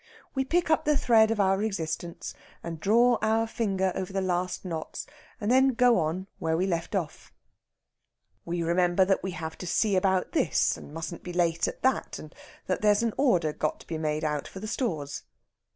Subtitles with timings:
[0.33, 4.65] We pick up the thread of our existence, and draw our finger over the last
[4.65, 5.05] knots,
[5.39, 7.31] and then go on where we left off.
[8.43, 11.83] We remember that we have to see about this, and we mustn't be late at
[11.83, 12.33] that, and
[12.65, 15.21] that there's an order got to be made out for the stores.